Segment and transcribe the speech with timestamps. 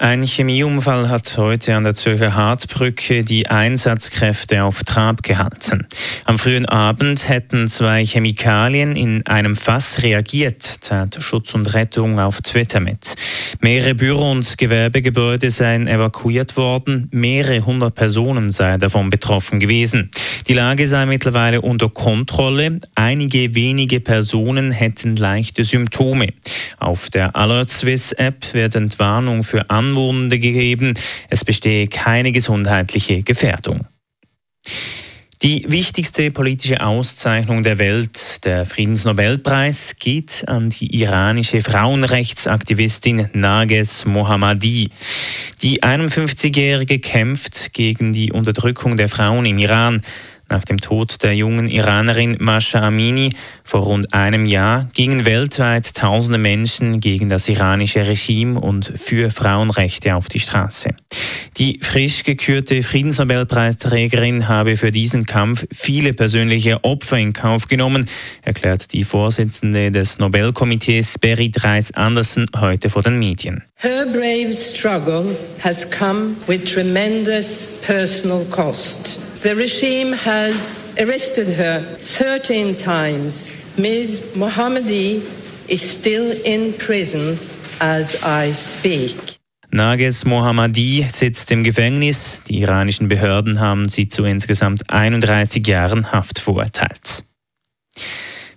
[0.00, 5.88] Ein Chemieunfall hat heute an der Zürcher Hartbrücke die Einsatzkräfte auf Trab gehalten.
[6.24, 12.40] Am frühen Abend hätten zwei Chemikalien in einem Fass reagiert, teilt Schutz und Rettung auf
[12.42, 13.16] Twitter mit.
[13.60, 20.10] Mehrere Büro- und Gewerbegebäude seien evakuiert worden, mehrere hundert Personen seien davon betroffen gewesen.
[20.48, 26.28] Die Lage sei mittlerweile unter Kontrolle, einige wenige Personen hätten leichte Symptome.
[26.78, 30.94] Auf der Alert Swiss App wird Entwarnung für Anwohnende gegeben.
[31.28, 33.86] Es bestehe keine gesundheitliche Gefährdung.
[35.42, 44.90] Die wichtigste politische Auszeichnung der Welt, der Friedensnobelpreis, geht an die iranische Frauenrechtsaktivistin Nages Mohammadi.
[45.62, 50.02] Die 51-Jährige kämpft gegen die Unterdrückung der Frauen im Iran.
[50.50, 53.30] Nach dem Tod der jungen Iranerin Masha Amini
[53.64, 60.16] vor rund einem Jahr gingen weltweit tausende Menschen gegen das iranische Regime und für Frauenrechte
[60.16, 60.90] auf die Straße.
[61.58, 68.08] Die frisch gekürte Friedensnobelpreisträgerin habe für diesen Kampf viele persönliche Opfer in Kauf genommen,
[68.42, 73.64] erklärt die Vorsitzende des Nobelkomitees Berit Reis-Andersen heute vor den Medien.
[73.74, 79.27] Her brave struggle has come with tremendous personal cost.
[79.42, 83.52] The regime has arrested her 13 times.
[83.76, 84.32] Ms.
[84.34, 85.22] Mohammadi
[85.68, 87.38] is still in prison
[87.80, 89.38] as I speak.
[89.70, 92.42] Nages Mohammadi sitzt im Gefängnis.
[92.48, 97.22] Die iranischen Behörden haben sie zu insgesamt 31 Jahren Haft verurteilt.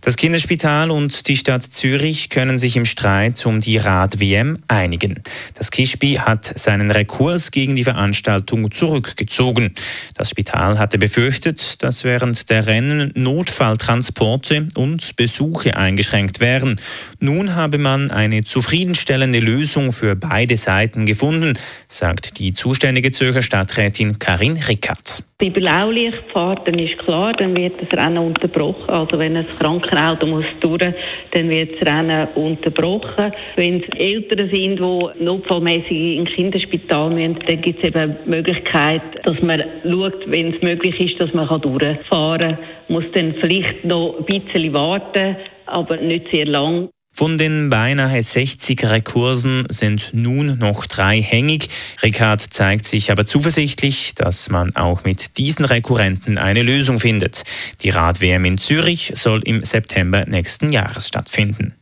[0.04, 5.22] Das Kinderspital und die Stadt Zürich können sich im Streit um die Rad-WM einigen.
[5.54, 9.76] Das Kispi hat seinen Rekurs gegen die Veranstaltung zurückgezogen.
[10.16, 16.82] Das Spital hatte befürchtet, dass während der Rennen Notfalltransporte und Besuche eingeschränkt wären.
[17.20, 21.54] Nun habe man eine zufriedenstellende Lösung für beide Seiten gefunden,
[21.88, 25.24] sagt die zuständige Zürcher Stadträtin Karin Rickert.
[25.38, 28.90] Bei Blaulichtfahrten ist klar, dann wird das Rennen unterbrochen.
[28.90, 29.36] Also wenn
[29.92, 30.94] ein Krankenauto muss durch,
[31.32, 33.32] dann wird das Rennen unterbrochen.
[33.56, 39.02] Wenn es Eltern sind, die notfallmäßig in Kinderspital müssen, dann gibt es eben die Möglichkeit,
[39.24, 42.58] dass man schaut, wenn es möglich ist, dass man durchfahren kann.
[42.88, 46.90] Muss dann vielleicht noch ein bisschen warten, aber nicht sehr lang.
[47.14, 51.70] Von den beinahe 60 Rekursen sind nun noch drei hängig.
[52.02, 57.44] Ricard zeigt sich aber zuversichtlich, dass man auch mit diesen Rekurrenten eine Lösung findet.
[57.82, 61.76] Die Rad-WM in Zürich soll im September nächsten Jahres stattfinden.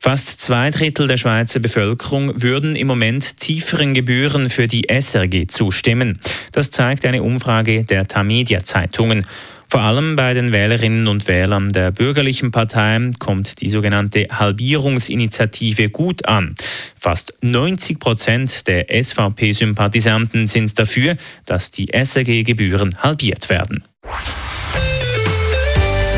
[0.00, 6.18] Fast zwei Drittel der Schweizer Bevölkerung würden im Moment tieferen Gebühren für die SRG zustimmen.
[6.50, 9.28] Das zeigt eine Umfrage der Tamedia Zeitungen.
[9.72, 16.28] Vor allem bei den Wählerinnen und Wählern der bürgerlichen Parteien kommt die sogenannte Halbierungsinitiative gut
[16.28, 16.56] an.
[17.00, 21.16] Fast 90 Prozent der SVP-Sympathisanten sind dafür,
[21.46, 23.82] dass die SRG-Gebühren halbiert werden.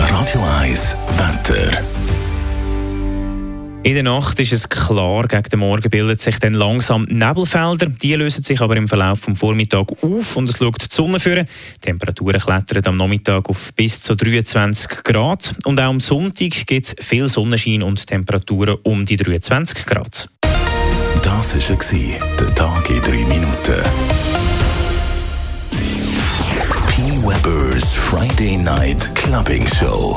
[0.01, 2.04] Radio 1 Wetter.
[3.85, 7.85] In der Nacht ist es klar, gegen den Morgen bilden sich dann langsam Nebelfelder.
[7.89, 11.47] Die lösen sich aber im Verlauf des Vormittags auf und es schaut die Sonne führen.
[11.83, 15.55] Temperaturen klettern am Nachmittag auf bis zu 23 Grad.
[15.67, 20.31] Und auch am Sonntag gibt es viel Sonnenschein und Temperaturen um die 23 Grad.
[21.23, 23.83] Das war der Tag in 3 Minuten.
[26.89, 27.03] P.
[27.23, 30.17] Weber's Friday Night Clubbing Show.